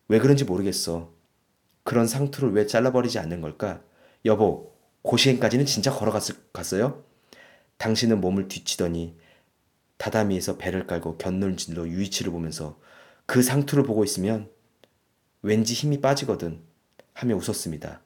왜 0.08 0.18
그런지 0.18 0.46
모르겠어. 0.46 1.12
그런 1.84 2.08
상투를 2.08 2.54
왜 2.54 2.66
잘라버리지 2.66 3.20
않는 3.20 3.42
걸까? 3.42 3.82
여보, 4.26 4.74
고시행까지는 5.04 5.66
진짜 5.66 5.92
걸어갔어요? 5.92 7.04
당신은 7.78 8.20
몸을 8.20 8.48
뒤치더니 8.48 9.18
다다미에서 9.98 10.58
배를 10.58 10.88
깔고 10.88 11.18
곁눈질로 11.18 11.88
유이치를 11.88 12.32
보면서 12.32 12.80
그 13.26 13.44
상투를 13.44 13.84
보고 13.84 14.04
있으면 14.04 14.50
왠지 15.42 15.74
힘이 15.74 16.02
빠지거든 16.02 16.62
하며 17.14 17.36
웃었습니다. 17.36 18.03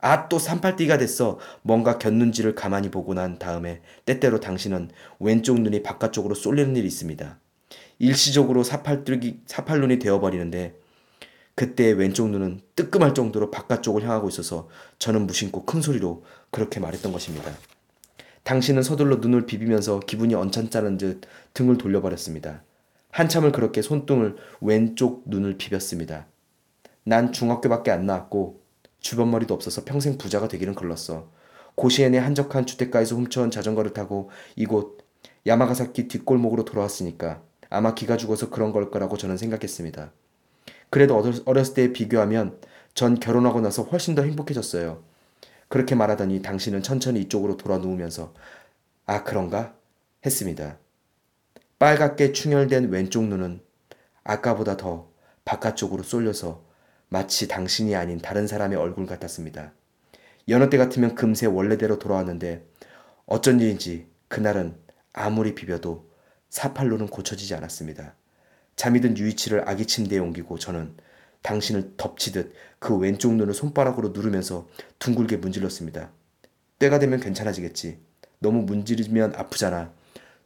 아, 0.00 0.28
또 0.28 0.38
삼팔띠가 0.38 0.98
됐어. 0.98 1.38
뭔가 1.62 1.98
곁눈질을 1.98 2.54
가만히 2.54 2.90
보고 2.90 3.14
난 3.14 3.38
다음에 3.38 3.82
때때로 4.04 4.38
당신은 4.38 4.90
왼쪽 5.18 5.60
눈이 5.60 5.82
바깥쪽으로 5.82 6.34
쏠리는 6.34 6.76
일이 6.76 6.86
있습니다. 6.86 7.38
일시적으로 7.98 8.62
사팔뜨기, 8.62 9.40
사팔눈이 9.46 9.98
되어버리는데 9.98 10.76
그때 11.56 11.90
왼쪽 11.90 12.30
눈은 12.30 12.60
뜨끔할 12.76 13.14
정도로 13.14 13.50
바깥쪽을 13.50 14.04
향하고 14.04 14.28
있어서 14.28 14.68
저는 15.00 15.26
무심코 15.26 15.64
큰 15.64 15.82
소리로 15.82 16.24
그렇게 16.50 16.78
말했던 16.78 17.10
것입니다. 17.10 17.50
당신은 18.44 18.84
서둘러 18.84 19.16
눈을 19.16 19.46
비비면서 19.46 19.98
기분이 20.00 20.36
언짢다는 20.36 20.98
듯 20.98 21.22
등을 21.54 21.76
돌려버렸습니다. 21.76 22.62
한참을 23.10 23.50
그렇게 23.50 23.82
손등을 23.82 24.36
왼쪽 24.60 25.24
눈을 25.26 25.58
비볐습니다. 25.58 26.28
난 27.02 27.32
중학교밖에 27.32 27.90
안 27.90 28.06
나왔고 28.06 28.60
주변머리도 29.00 29.54
없어서 29.54 29.84
평생 29.84 30.18
부자가 30.18 30.48
되기는 30.48 30.74
글렀어. 30.74 31.30
고시엔의 31.74 32.20
한적한 32.20 32.66
주택가에서 32.66 33.14
훔쳐온 33.16 33.50
자전거를 33.50 33.92
타고 33.92 34.30
이곳 34.56 34.98
야마가사키 35.46 36.08
뒷골목으로 36.08 36.64
돌아왔으니까 36.64 37.42
아마 37.70 37.94
기가 37.94 38.16
죽어서 38.16 38.50
그런 38.50 38.72
걸 38.72 38.90
거라고 38.90 39.16
저는 39.16 39.36
생각했습니다. 39.36 40.12
그래도 40.90 41.22
어렸을 41.44 41.74
때 41.74 41.92
비교하면 41.92 42.58
전 42.94 43.20
결혼하고 43.20 43.60
나서 43.60 43.82
훨씬 43.82 44.14
더 44.14 44.22
행복해졌어요. 44.22 45.02
그렇게 45.68 45.94
말하더니 45.94 46.42
당신은 46.42 46.82
천천히 46.82 47.20
이쪽으로 47.20 47.56
돌아 47.56 47.78
누우면서 47.78 48.34
아 49.06 49.22
그런가? 49.22 49.74
했습니다. 50.24 50.78
빨갛게 51.78 52.32
충혈된 52.32 52.88
왼쪽 52.90 53.24
눈은 53.24 53.60
아까보다 54.24 54.76
더 54.76 55.10
바깥쪽으로 55.44 56.02
쏠려서 56.02 56.64
마치 57.08 57.48
당신이 57.48 57.94
아닌 57.94 58.18
다른 58.18 58.46
사람의 58.46 58.78
얼굴 58.78 59.06
같았습니다. 59.06 59.72
여느 60.48 60.70
때 60.70 60.76
같으면 60.76 61.14
금세 61.14 61.46
원래대로 61.46 61.98
돌아왔는데 61.98 62.66
어쩐 63.26 63.60
일인지 63.60 64.06
그날은 64.28 64.76
아무리 65.12 65.54
비벼도 65.54 66.08
사팔로는 66.50 67.08
고쳐지지 67.08 67.54
않았습니다. 67.54 68.14
잠이 68.76 69.00
든 69.00 69.16
유이치를 69.16 69.68
아기 69.68 69.86
침대에 69.86 70.18
옮기고 70.18 70.58
저는 70.58 70.94
당신을 71.42 71.94
덮치듯 71.96 72.52
그 72.78 72.96
왼쪽 72.96 73.34
눈을 73.34 73.54
손바닥으로 73.54 74.10
누르면서 74.10 74.68
둥글게 74.98 75.38
문질렀습니다. 75.38 76.10
때가 76.78 76.98
되면 76.98 77.20
괜찮아지겠지. 77.20 77.98
너무 78.38 78.62
문지르면 78.62 79.34
아프잖아. 79.34 79.92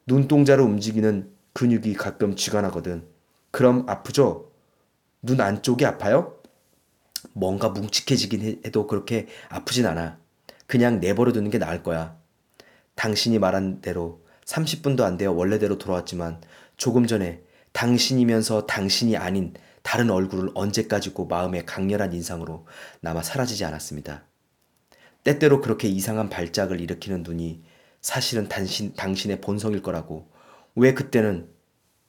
눈동자로 0.07 0.65
움직이는 0.65 1.31
근육이 1.53 1.95
가끔 1.95 2.35
쥐가 2.35 2.63
나거든. 2.63 3.05
그럼 3.51 3.85
아프죠? 3.89 4.51
눈 5.21 5.41
안쪽이 5.41 5.85
아파요? 5.85 6.42
뭔가 7.33 7.69
뭉직해지긴 7.69 8.63
해도 8.65 8.87
그렇게 8.87 9.27
아프진 9.49 9.87
않아. 9.87 10.19
그냥 10.67 11.01
내버려 11.01 11.33
두는 11.33 11.51
게 11.51 11.59
나을 11.59 11.83
거야. 11.83 12.17
당신이 12.95 13.39
말한 13.39 13.81
대로 13.81 14.23
30분도 14.45 15.03
안 15.03 15.17
되어 15.17 15.33
원래대로 15.33 15.79
돌아왔지만 15.79 16.41
조금 16.77 17.07
전에 17.07 17.43
당신이면서 17.73 18.67
당신이 18.67 19.17
아닌 19.17 19.55
다른 19.83 20.11
얼굴을 20.11 20.51
언제까지고 20.55 21.27
마음의 21.27 21.67
강렬한 21.67 22.13
인상으로 22.13 22.67
남아 23.01 23.23
사라지지 23.23 23.65
않았습니다. 23.65 24.25
때때로 25.25 25.61
그렇게 25.61 25.89
이상한 25.89 26.29
발작을 26.29 26.81
일으키는 26.81 27.23
눈이 27.23 27.63
사실은 28.01 28.49
당신, 28.49 28.95
당신의 28.95 29.41
본성일 29.41 29.83
거라고 29.83 30.29
왜 30.75 30.95
그때는 30.95 31.49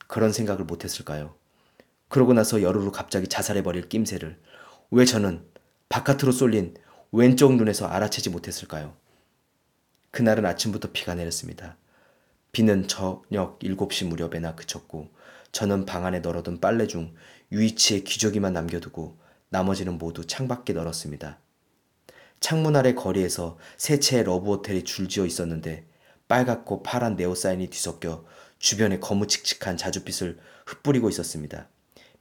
그런 0.08 0.32
생각을 0.32 0.66
못했을까요? 0.66 1.36
그러고 2.08 2.34
나서 2.34 2.60
후 2.60 2.92
갑자기 2.92 3.28
자살해버릴 3.28 3.90
낌새를 3.90 4.40
왜 4.96 5.06
저는 5.06 5.44
바깥으로 5.90 6.32
쏠린 6.32 6.76
왼쪽 7.12 7.56
눈에서 7.56 7.88
알아채지 7.88 8.30
못했을까요? 8.30 8.96
그날은 10.12 10.46
아침부터 10.46 10.92
비가 10.94 11.16
내렸습니다. 11.16 11.78
비는 12.52 12.88
저녁 12.88 13.58
7시 13.58 14.06
무렵에나 14.06 14.54
그쳤고 14.54 15.10
저는 15.52 15.88
방 15.88 16.06
안에 16.06 16.20
널어둔 16.20 16.62
빨래 16.62 16.86
중 16.86 17.16
유이치의 17.52 18.04
기저귀만 18.04 18.54
남겨두고 18.54 19.18
나머지는 19.50 19.98
모두 19.98 20.28
창밖에 20.28 20.74
널었습니다. 20.74 21.40
창문 22.40 22.76
아래 22.76 22.94
거리에서 22.94 23.58
세 23.78 24.00
채의 24.00 24.26
러브 24.26 24.46
호텔이 24.52 24.84
줄지어 24.84 25.26
있었는데 25.26 25.88
빨갛고 26.28 26.84
파란 26.84 27.16
네온사인이 27.16 27.68
뒤섞여 27.72 28.26
주변에 28.60 29.00
거무칙칙한 29.00 29.76
자줏빛을 29.76 30.38
흩뿌리고 30.68 31.10
있었습니다. 31.10 31.68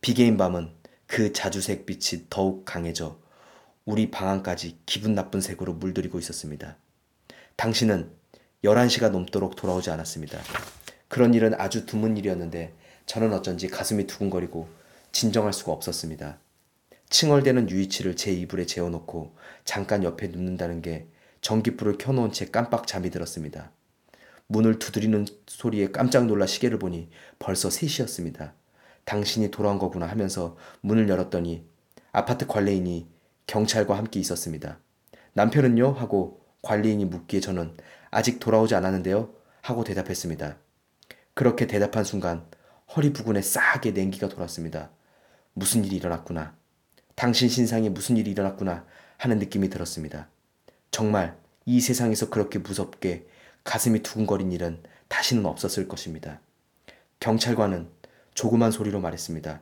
비개인 0.00 0.38
밤은 0.38 0.81
그 1.12 1.30
자주색 1.34 1.84
빛이 1.84 2.24
더욱 2.30 2.64
강해져 2.64 3.20
우리 3.84 4.10
방안까지 4.10 4.78
기분 4.86 5.14
나쁜 5.14 5.42
색으로 5.42 5.74
물들이고 5.74 6.18
있었습니다. 6.18 6.78
당신은 7.56 8.10
11시가 8.64 9.10
넘도록 9.10 9.54
돌아오지 9.54 9.90
않았습니다. 9.90 10.40
그런 11.08 11.34
일은 11.34 11.52
아주 11.60 11.84
드문 11.84 12.16
일이었는데 12.16 12.72
저는 13.04 13.34
어쩐지 13.34 13.68
가슴이 13.68 14.06
두근거리고 14.06 14.70
진정할 15.12 15.52
수가 15.52 15.72
없었습니다. 15.72 16.38
칭얼대는 17.10 17.68
유이치를 17.68 18.16
제 18.16 18.32
이불에 18.32 18.64
재워놓고 18.64 19.36
잠깐 19.66 20.04
옆에 20.04 20.28
눕는다는 20.28 20.80
게 20.80 21.08
전기불을 21.42 21.98
켜놓은 21.98 22.32
채 22.32 22.46
깜빡 22.46 22.86
잠이 22.86 23.10
들었습니다. 23.10 23.70
문을 24.46 24.78
두드리는 24.78 25.26
소리에 25.46 25.90
깜짝 25.90 26.24
놀라 26.24 26.46
시계를 26.46 26.78
보니 26.78 27.10
벌써 27.38 27.68
3시였습니다. 27.68 28.52
당신이 29.04 29.50
돌아온 29.50 29.78
거구나 29.78 30.06
하면서 30.06 30.56
문을 30.80 31.08
열었더니 31.08 31.64
아파트 32.12 32.46
관리인이 32.46 33.08
경찰과 33.46 33.96
함께 33.96 34.20
있었습니다. 34.20 34.78
남편은요? 35.34 35.92
하고 35.92 36.44
관리인이 36.62 37.04
묻기에 37.06 37.40
저는 37.40 37.76
아직 38.10 38.38
돌아오지 38.38 38.74
않았는데요? 38.74 39.34
하고 39.62 39.84
대답했습니다. 39.84 40.56
그렇게 41.34 41.66
대답한 41.66 42.04
순간 42.04 42.46
허리 42.94 43.12
부근에 43.12 43.40
싸하게 43.40 43.92
냉기가 43.92 44.28
돌았습니다. 44.28 44.90
무슨 45.54 45.84
일이 45.84 45.96
일어났구나. 45.96 46.54
당신 47.14 47.48
신상에 47.48 47.88
무슨 47.88 48.16
일이 48.16 48.30
일어났구나 48.30 48.84
하는 49.16 49.38
느낌이 49.38 49.70
들었습니다. 49.70 50.28
정말 50.90 51.36
이 51.64 51.80
세상에서 51.80 52.28
그렇게 52.28 52.58
무섭게 52.58 53.26
가슴이 53.64 54.02
두근거린 54.02 54.52
일은 54.52 54.82
다시는 55.08 55.46
없었을 55.46 55.88
것입니다. 55.88 56.40
경찰관은 57.20 57.88
조그만 58.34 58.70
소리로 58.70 59.00
말했습니다. 59.00 59.60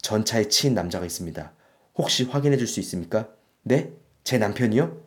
전차에 0.00 0.48
치인 0.48 0.74
남자가 0.74 1.06
있습니다. 1.06 1.52
혹시 1.96 2.24
확인해 2.24 2.56
줄 2.56 2.66
수 2.66 2.80
있습니까? 2.80 3.28
네? 3.62 3.92
제 4.24 4.38
남편이요? 4.38 5.00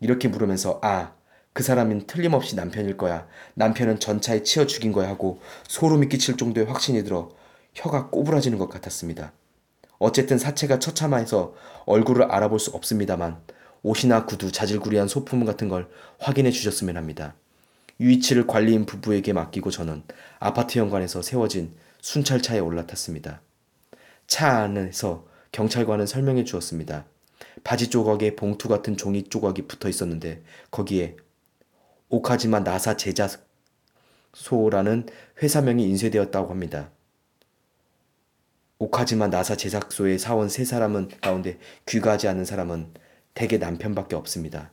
이렇게 0.00 0.28
물으면서 0.28 0.80
아, 0.82 1.14
그 1.52 1.62
사람은 1.62 2.06
틀림없이 2.06 2.56
남편일 2.56 2.96
거야. 2.96 3.26
남편은 3.54 4.00
전차에 4.00 4.42
치여 4.42 4.66
죽인 4.66 4.92
거야 4.92 5.08
하고 5.08 5.40
소름이 5.68 6.08
끼칠 6.08 6.36
정도의 6.36 6.66
확신이 6.66 7.02
들어 7.04 7.30
혀가 7.74 8.10
꼬부라지는 8.10 8.58
것 8.58 8.68
같았습니다. 8.68 9.32
어쨌든 9.98 10.38
사체가 10.38 10.78
처참해서 10.78 11.54
얼굴을 11.86 12.24
알아볼 12.24 12.58
수 12.58 12.70
없습니다만 12.70 13.40
옷이나 13.82 14.26
구두, 14.26 14.52
자질구리한 14.52 15.08
소품 15.08 15.44
같은 15.44 15.68
걸 15.68 15.88
확인해 16.18 16.50
주셨으면 16.50 16.96
합니다. 16.96 17.34
유이치를 17.98 18.46
관리인 18.46 18.86
부부에게 18.86 19.32
맡기고 19.32 19.70
저는 19.70 20.02
아파트 20.38 20.78
현관에서 20.78 21.20
세워진 21.22 21.74
순찰차에 22.02 22.58
올라탔습니다. 22.58 23.40
차 24.26 24.58
안에서 24.58 25.26
경찰관은 25.52 26.06
설명해 26.06 26.44
주었습니다. 26.44 27.06
바지 27.64 27.90
조각에 27.90 28.36
봉투 28.36 28.68
같은 28.68 28.96
종이 28.96 29.24
조각이 29.24 29.66
붙어 29.66 29.88
있었는데 29.88 30.44
거기에 30.70 31.16
오카지마 32.08 32.60
나사 32.60 32.96
제작소라는 32.96 33.48
회사명이 35.42 35.88
인쇄되었다고 35.88 36.50
합니다. 36.50 36.90
오카지마 38.78 39.28
나사 39.28 39.56
제작소의 39.56 40.18
사원 40.18 40.48
세 40.48 40.64
사람은 40.64 41.08
가운데 41.20 41.58
귀가하지 41.86 42.28
않는 42.28 42.44
사람은 42.44 42.94
대개 43.34 43.58
남편밖에 43.58 44.16
없습니다. 44.16 44.72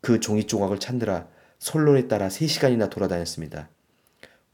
그 0.00 0.20
종이 0.20 0.46
조각을 0.46 0.80
찾느라 0.80 1.28
선론에 1.58 2.08
따라 2.08 2.28
3시간이나 2.28 2.90
돌아다녔습니다. 2.90 3.68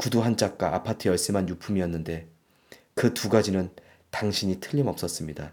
구두 0.00 0.22
한 0.22 0.38
짝과 0.38 0.74
아파트 0.74 1.08
열쇠만 1.08 1.50
유품이었는데 1.50 2.26
그 2.94 3.12
두 3.12 3.28
가지는 3.28 3.68
당신이 4.08 4.58
틀림없었습니다. 4.58 5.52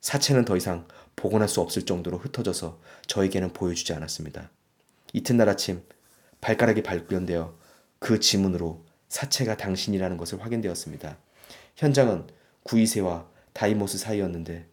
사체는 0.00 0.46
더 0.46 0.56
이상 0.56 0.88
복원할 1.14 1.46
수 1.46 1.60
없을 1.60 1.82
정도로 1.82 2.16
흩어져서 2.16 2.80
저에게는 3.06 3.52
보여주지 3.52 3.92
않았습니다. 3.92 4.50
이튿날 5.12 5.50
아침 5.50 5.82
발가락이 6.40 6.82
발견되어 6.82 7.54
그 7.98 8.18
지문으로 8.18 8.86
사체가 9.10 9.58
당신이라는 9.58 10.16
것을 10.16 10.42
확인되었습니다. 10.42 11.18
현장은 11.76 12.28
구이세와 12.62 13.28
다이모스 13.52 13.98
사이였는데 13.98 14.66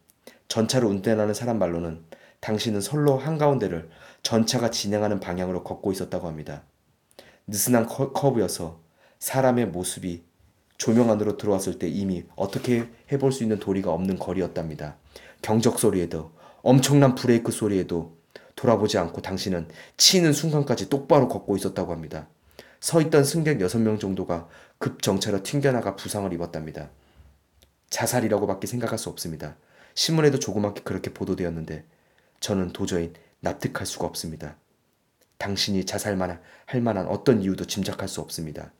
전차를 0.47 0.87
운전하는 0.87 1.33
사람 1.33 1.59
말로는 1.59 2.05
당신은 2.39 2.79
선로 2.79 3.17
한가운데를 3.17 3.89
전차가 4.23 4.71
진행하는 4.71 5.19
방향으로 5.19 5.65
걷고 5.65 5.91
있었다고 5.91 6.29
합니다. 6.29 6.63
느슨한 7.51 7.85
커브여서 7.85 8.79
사람의 9.19 9.67
모습이 9.67 10.23
조명 10.77 11.11
안으로 11.11 11.35
들어왔을 11.37 11.77
때 11.77 11.87
이미 11.87 12.23
어떻게 12.37 12.89
해볼 13.11 13.33
수 13.33 13.43
있는 13.43 13.59
도리가 13.59 13.91
없는 13.91 14.17
거리였답니다. 14.17 14.95
경적 15.41 15.77
소리에도 15.77 16.31
엄청난 16.63 17.13
브레이크 17.13 17.51
소리에도 17.51 18.17
돌아보지 18.55 18.97
않고 18.97 19.21
당신은 19.21 19.67
치는 19.97 20.31
순간까지 20.31 20.89
똑바로 20.89 21.27
걷고 21.27 21.57
있었다고 21.57 21.91
합니다. 21.91 22.29
서 22.79 23.01
있던 23.01 23.25
승객 23.25 23.59
6명 23.59 23.99
정도가 23.99 24.47
급정차로 24.79 25.43
튕겨나가 25.43 25.95
부상을 25.95 26.31
입었답니다. 26.31 26.89
자살이라고밖에 27.89 28.65
생각할 28.65 28.97
수 28.97 29.09
없습니다. 29.09 29.57
신문에도 29.93 30.39
조그맣게 30.39 30.83
그렇게 30.83 31.13
보도되었는데 31.13 31.83
저는 32.39 32.71
도저히 32.71 33.11
납득할 33.41 33.85
수가 33.85 34.07
없습니다. 34.07 34.55
당신이 35.41 35.85
자살만 35.85 36.39
할 36.67 36.81
만한 36.81 37.07
어떤 37.07 37.41
이유도 37.41 37.65
짐작할 37.65 38.07
수 38.07 38.21
없습니다. 38.21 38.71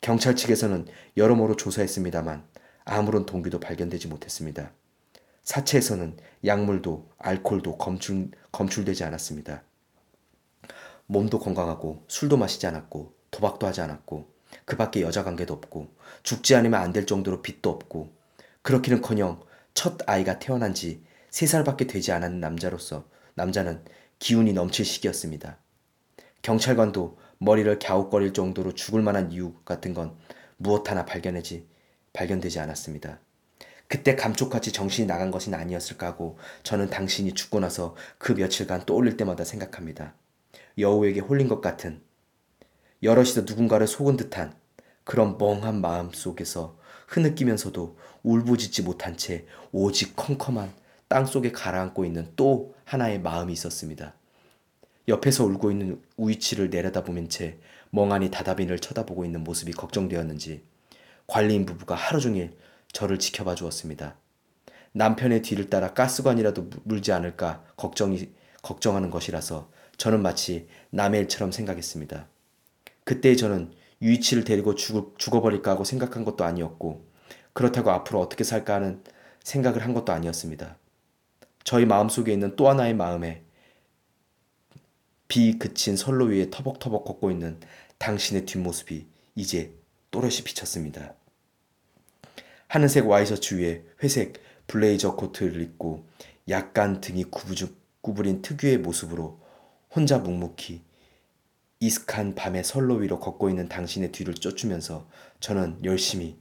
경찰 0.00 0.36
측에서는 0.36 0.86
여러모로 1.16 1.56
조사했습니다만 1.56 2.46
아무런 2.84 3.26
동기도 3.26 3.58
발견되지 3.58 4.06
못했습니다. 4.06 4.70
사체에서는 5.42 6.16
약물도 6.44 7.10
알코올도 7.18 7.78
검출, 7.78 8.30
검출되지 8.52 9.02
않았습니다. 9.02 9.64
몸도 11.06 11.40
건강하고 11.40 12.04
술도 12.06 12.36
마시지 12.36 12.68
않았고 12.68 13.12
도박도 13.32 13.66
하지 13.66 13.80
않았고 13.80 14.32
그 14.64 14.76
밖에 14.76 15.02
여자 15.02 15.24
관계도 15.24 15.52
없고 15.54 15.88
죽지 16.22 16.54
않으면 16.54 16.80
안 16.80 16.92
될 16.92 17.06
정도로 17.06 17.42
빚도 17.42 17.68
없고 17.68 18.12
그렇기는커녕 18.62 19.42
첫 19.74 19.98
아이가 20.08 20.38
태어난 20.38 20.72
지세 20.72 21.46
살밖에 21.46 21.88
되지 21.88 22.12
않았는 22.12 22.38
남자로서 22.38 23.08
남자는 23.34 23.84
기운이 24.20 24.52
넘칠 24.52 24.84
시기였습니다. 24.84 25.58
경찰관도 26.46 27.18
머리를 27.38 27.76
갸웃거릴 27.80 28.32
정도로 28.32 28.72
죽을 28.72 29.02
만한 29.02 29.32
이유 29.32 29.54
같은 29.64 29.94
건 29.94 30.16
무엇 30.56 30.88
하나 30.88 31.04
발견하지 31.04 31.66
발견되지 32.12 32.60
않았습니다. 32.60 33.18
그때 33.88 34.14
감쪽같이 34.14 34.70
정신이 34.70 35.08
나간 35.08 35.32
것이 35.32 35.52
아니었을까 35.52 36.06
하고 36.06 36.38
저는 36.62 36.88
당신이 36.88 37.34
죽고 37.34 37.58
나서 37.58 37.96
그 38.18 38.30
며칠간 38.30 38.86
떠올릴 38.86 39.16
때마다 39.16 39.42
생각합니다. 39.42 40.14
여우에게 40.78 41.18
홀린 41.18 41.48
것 41.48 41.60
같은 41.60 42.00
여럿이서 43.02 43.40
누군가를 43.40 43.88
속은 43.88 44.16
듯한 44.16 44.54
그런 45.02 45.38
멍한 45.38 45.80
마음 45.80 46.12
속에서 46.12 46.78
흐느끼면서도 47.08 47.98
울부짖지 48.22 48.82
못한 48.82 49.16
채 49.16 49.46
오직 49.72 50.14
컴컴한 50.14 50.72
땅 51.08 51.26
속에 51.26 51.50
가라앉고 51.50 52.04
있는 52.04 52.32
또 52.36 52.76
하나의 52.84 53.20
마음이 53.20 53.52
있었습니다. 53.52 54.14
옆에서 55.08 55.44
울고 55.44 55.70
있는 55.70 56.02
우이치를 56.16 56.70
내려다보면 56.70 57.28
채 57.28 57.58
멍하니 57.90 58.30
다다빈을 58.30 58.78
쳐다보고 58.80 59.24
있는 59.24 59.44
모습이 59.44 59.72
걱정되었는지 59.72 60.62
관리인 61.26 61.66
부부가 61.66 61.94
하루 61.94 62.20
종일 62.20 62.56
저를 62.92 63.18
지켜봐 63.18 63.54
주었습니다. 63.54 64.16
남편의 64.92 65.42
뒤를 65.42 65.68
따라 65.68 65.92
가스관이라도 65.92 66.70
물지 66.84 67.12
않을까 67.12 67.64
걱정이 67.76 68.30
걱정하는 68.62 69.10
것이라서 69.10 69.70
저는 69.96 70.22
마치 70.22 70.68
남의 70.90 71.22
일처럼 71.22 71.52
생각했습니다. 71.52 72.28
그때 73.04 73.36
저는 73.36 73.72
유이치를 74.02 74.44
데리고 74.44 74.74
죽, 74.74 75.18
죽어버릴까 75.18 75.70
하고 75.70 75.84
생각한 75.84 76.24
것도 76.24 76.44
아니었고 76.44 77.06
그렇다고 77.52 77.90
앞으로 77.90 78.20
어떻게 78.20 78.44
살까 78.44 78.74
하는 78.74 79.02
생각을 79.42 79.84
한 79.84 79.94
것도 79.94 80.12
아니었습니다. 80.12 80.76
저희 81.64 81.86
마음속에 81.86 82.32
있는 82.32 82.56
또 82.56 82.68
하나의 82.68 82.94
마음에 82.94 83.45
비 85.28 85.58
그친 85.58 85.96
선로 85.96 86.26
위에 86.26 86.50
터벅터벅 86.50 87.04
걷고 87.04 87.30
있는 87.30 87.58
당신의 87.98 88.46
뒷모습이 88.46 89.06
이제 89.34 89.74
또렷이 90.10 90.44
비쳤습니다. 90.44 91.14
하늘색 92.68 93.06
와이셔츠 93.08 93.54
위에 93.56 93.84
회색 94.02 94.34
블레이저 94.66 95.16
코트를 95.16 95.62
입고 95.62 96.04
약간 96.48 97.00
등이 97.00 97.24
구부린 98.00 98.42
특유의 98.42 98.78
모습으로 98.78 99.40
혼자 99.94 100.18
묵묵히 100.18 100.82
이슥한 101.80 102.34
밤의 102.34 102.64
선로 102.64 102.94
위로 102.96 103.20
걷고 103.20 103.50
있는 103.50 103.68
당신의 103.68 104.12
뒤를 104.12 104.34
쫓으면서 104.34 105.08
저는 105.40 105.84
열심히 105.84 106.38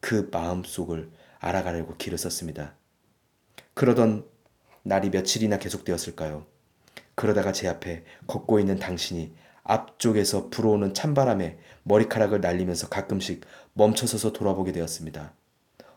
그 0.00 0.28
마음속을 0.32 1.10
알아가려고 1.38 1.96
길을 1.96 2.16
썼습니다. 2.18 2.74
그러던 3.74 4.26
날이 4.82 5.10
며칠이나 5.10 5.58
계속되었을까요? 5.58 6.46
그러다가 7.20 7.52
제 7.52 7.68
앞에 7.68 8.02
걷고 8.26 8.60
있는 8.60 8.78
당신이 8.78 9.34
앞쪽에서 9.62 10.48
불어오는 10.48 10.94
찬바람에 10.94 11.58
머리카락을 11.82 12.40
날리면서 12.40 12.88
가끔씩 12.88 13.42
멈춰서서 13.74 14.32
돌아보게 14.32 14.72
되었습니다. 14.72 15.34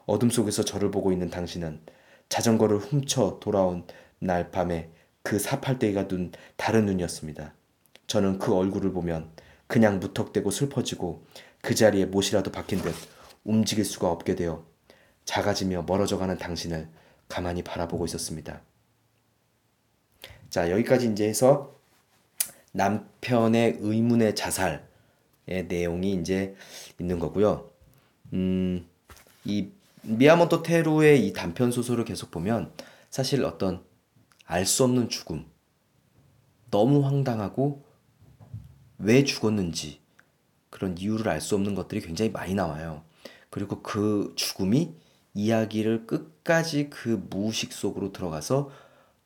어둠 0.06 0.30
속에서 0.30 0.66
저를 0.66 0.92
보고 0.92 1.14
있는 1.14 1.30
당신은 1.30 1.80
자전거를 2.28 2.78
훔쳐 2.78 3.40
돌아온 3.40 3.88
날 4.20 4.52
밤에 4.52 4.90
그 5.22 5.40
사팔대기가 5.40 6.10
눈 6.10 6.34
다른 6.58 6.88
눈이었습니다. 6.88 7.54
저는 8.08 8.38
그 8.38 8.54
얼굴을 8.54 8.92
보면 8.92 9.32
그냥 9.68 10.02
무턱대고 10.02 10.52
슬퍼지고 10.52 11.26
그 11.62 11.74
자리에 11.74 12.04
못이라도 12.04 12.52
박힌 12.52 12.82
듯 12.82 12.94
움직일 13.46 13.86
수가 13.86 14.12
없게 14.12 14.36
되어 14.36 14.66
작아지며 15.24 15.86
멀어져가는 15.88 16.38
당신을 16.38 16.90
가만히 17.30 17.64
바라보고 17.64 18.04
있었습니다. 18.04 18.62
자 20.54 20.70
여기까지 20.70 21.12
이제 21.12 21.28
해서 21.28 21.74
남편의 22.74 23.78
의문의 23.80 24.36
자살의 24.36 24.84
내용이 25.68 26.14
이제 26.14 26.56
있는 27.00 27.18
거고요. 27.18 27.72
음, 28.34 28.88
이 29.46 29.70
미야모토 30.04 30.62
테루의 30.62 31.26
이 31.26 31.34
단편 31.34 31.72
소설을 31.72 32.06
계속 32.06 32.30
보면 32.30 32.72
사실 33.10 33.44
어떤 33.44 33.84
알 34.46 34.68
수 34.68 34.84
없는 34.84 35.10
죽음, 35.10 35.44
너무 36.70 37.04
황당하고 37.04 37.84
왜 39.00 39.24
죽었는지 39.24 40.02
그런 40.70 40.96
이유를 41.00 41.30
알 41.30 41.42
수 41.42 41.56
없는 41.56 41.74
것들이 41.74 42.00
굉장히 42.02 42.30
많이 42.30 42.54
나와요. 42.54 43.04
그리고 43.50 43.82
그 43.82 44.34
죽음이 44.36 44.94
이야기를 45.34 46.06
끝까지 46.06 46.92
그 46.92 47.26
무의식 47.32 47.74
속으로 47.74 48.12
들어가서 48.12 48.70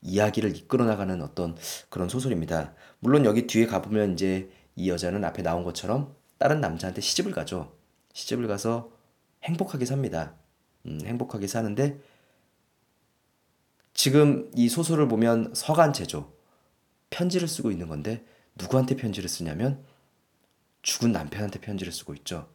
이야기를 0.02 0.56
이끌어 0.56 0.86
나가는 0.86 1.22
어떤 1.22 1.56
그런 1.90 2.10
소설입니다. 2.10 2.74
물론 3.00 3.26
여기 3.26 3.48
뒤에 3.48 3.66
가보면 3.66 4.14
이제 4.14 4.50
이 4.76 4.90
여자는 4.90 5.24
앞에 5.26 5.42
나온 5.42 5.64
것처럼 5.64 6.16
다른 6.38 6.62
남자한테 6.62 7.02
시집을 7.02 7.32
가죠. 7.32 7.76
시집을 8.14 8.48
가서 8.48 8.92
행복하게 9.44 9.86
삽니다. 9.86 10.36
음, 10.86 11.00
행복하게 11.04 11.48
사는데 11.48 12.00
지금 13.94 14.52
이 14.56 14.70
소설을 14.70 15.08
보면 15.08 15.54
서간체죠. 15.56 16.32
편지를 17.10 17.48
쓰고 17.48 17.72
있는 17.72 17.88
건데 17.88 18.24
누구한테 18.56 18.96
편지를 18.96 19.30
쓰냐면 19.30 19.84
죽은 20.84 21.12
남편한테 21.12 21.60
편지를 21.60 21.92
쓰고 21.92 22.14
있죠. 22.16 22.50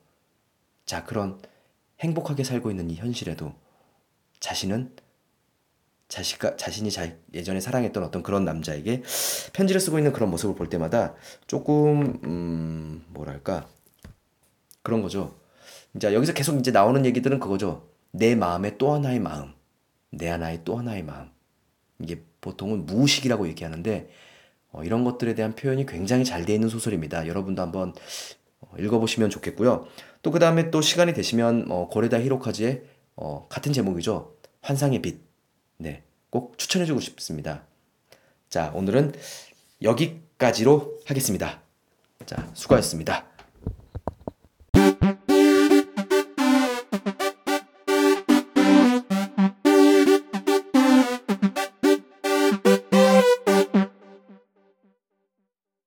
자, 0.86 1.04
그런 1.04 1.40
행복하게 2.00 2.44
살고 2.44 2.70
있는 2.70 2.90
이 2.90 2.96
현실에도 2.96 3.54
자신은 4.40 4.94
자식과 6.12 6.56
자신이 6.56 6.90
자, 6.90 7.10
예전에 7.32 7.58
사랑했던 7.58 8.04
어떤 8.04 8.22
그런 8.22 8.44
남자에게 8.44 9.02
편지를 9.54 9.80
쓰고 9.80 9.98
있는 9.98 10.12
그런 10.12 10.30
모습을 10.30 10.54
볼 10.54 10.68
때마다 10.68 11.14
조금 11.46 12.20
음, 12.24 13.02
뭐랄까 13.08 13.66
그런 14.82 15.00
거죠. 15.00 15.34
자 15.98 16.12
여기서 16.12 16.34
계속 16.34 16.58
이제 16.58 16.70
나오는 16.70 17.06
얘기들은 17.06 17.40
그거죠. 17.40 17.88
내 18.10 18.34
마음의 18.34 18.76
또 18.76 18.92
하나의 18.92 19.20
마음, 19.20 19.54
내 20.10 20.28
하나의 20.28 20.60
또 20.64 20.76
하나의 20.76 21.02
마음. 21.02 21.30
이게 21.98 22.22
보통은 22.42 22.84
무의식이라고 22.84 23.48
얘기하는데 23.48 24.10
어, 24.70 24.84
이런 24.84 25.04
것들에 25.04 25.34
대한 25.34 25.54
표현이 25.54 25.86
굉장히 25.86 26.26
잘 26.26 26.44
되어 26.44 26.54
있는 26.54 26.68
소설입니다. 26.68 27.26
여러분도 27.26 27.62
한번 27.62 27.94
어, 28.60 28.68
읽어보시면 28.78 29.30
좋겠고요. 29.30 29.86
또 30.22 30.30
그 30.30 30.38
다음에 30.38 30.70
또 30.70 30.82
시간이 30.82 31.14
되시면 31.14 31.68
어, 31.70 31.88
고레다 31.88 32.20
히로카즈의 32.20 32.82
어, 33.16 33.46
같은 33.48 33.72
제목이죠. 33.72 34.34
환상의 34.60 35.00
빛. 35.00 35.31
네, 35.82 36.04
꼭 36.30 36.58
추천해주고 36.58 37.00
싶습니다. 37.00 37.64
자, 38.48 38.70
오늘은 38.72 39.14
여기까지로 39.82 41.00
하겠습니다. 41.06 41.60
자, 42.24 42.48
수고하셨습니다. 42.54 43.26